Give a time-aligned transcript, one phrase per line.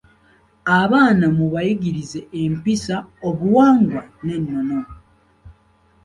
[0.81, 2.95] Abaana mubayigirize empisa,
[3.27, 4.79] obuwangwa n’ennono.